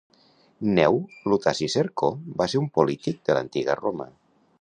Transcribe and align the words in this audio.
Gneu 0.69 0.95
Lutaci 1.33 1.67
Cercó 1.73 2.09
va 2.39 2.47
ser 2.53 2.61
un 2.63 2.67
polític 2.79 3.21
de 3.29 3.37
l'antiga 3.39 3.77
Roma. 3.83 4.09